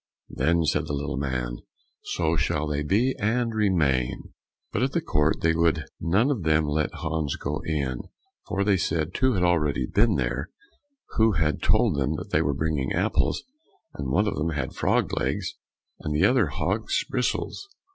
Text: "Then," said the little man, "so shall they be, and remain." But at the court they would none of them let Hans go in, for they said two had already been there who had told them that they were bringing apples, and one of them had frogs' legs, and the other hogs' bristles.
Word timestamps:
"Then," 0.31 0.65
said 0.65 0.87
the 0.87 0.93
little 0.95 1.15
man, 1.19 1.59
"so 2.03 2.35
shall 2.35 2.65
they 2.65 2.81
be, 2.81 3.13
and 3.19 3.53
remain." 3.53 4.33
But 4.71 4.81
at 4.81 4.93
the 4.93 4.99
court 5.01 5.41
they 5.41 5.53
would 5.53 5.85
none 5.99 6.31
of 6.31 6.41
them 6.41 6.65
let 6.65 6.91
Hans 6.95 7.35
go 7.35 7.61
in, 7.65 7.99
for 8.47 8.63
they 8.63 8.77
said 8.77 9.13
two 9.13 9.33
had 9.33 9.43
already 9.43 9.85
been 9.85 10.15
there 10.15 10.49
who 11.17 11.33
had 11.33 11.61
told 11.61 11.97
them 11.99 12.15
that 12.15 12.31
they 12.31 12.41
were 12.41 12.55
bringing 12.55 12.91
apples, 12.93 13.43
and 13.93 14.09
one 14.09 14.27
of 14.27 14.33
them 14.33 14.49
had 14.49 14.73
frogs' 14.73 15.13
legs, 15.13 15.53
and 15.99 16.15
the 16.15 16.25
other 16.25 16.47
hogs' 16.47 17.03
bristles. 17.07 17.69